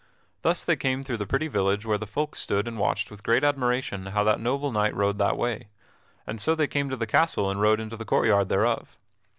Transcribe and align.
Thus 0.41 0.63
they 0.63 0.75
came 0.75 1.03
through 1.03 1.17
the 1.19 1.27
pretty 1.27 1.47
village 1.47 1.85
where 1.85 1.99
the 1.99 2.07
folk 2.07 2.33
stood 2.35 2.67
and 2.67 2.79
watched 2.79 3.11
with 3.11 3.21
great 3.21 3.43
admiration 3.43 4.07
how 4.07 4.23
that 4.23 4.39
noble 4.39 4.71
knight 4.71 4.95
rode 4.95 5.19
that 5.19 5.37
way; 5.37 5.69
and 6.25 6.41
so 6.41 6.55
they 6.55 6.65
came 6.65 6.89
to 6.89 6.97
the 6.97 7.05
castle 7.05 7.51
and 7.51 7.61
rode 7.61 7.79
into 7.79 7.97
the 7.97 8.03
court 8.03 8.25
yard 8.25 8.49
thereof. 8.49 8.97